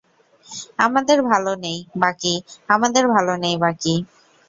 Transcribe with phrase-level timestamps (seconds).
[0.79, 2.33] আমাদের ভালো নেই বাকি,
[2.69, 3.93] আমাদের ভালো নেই বাকি।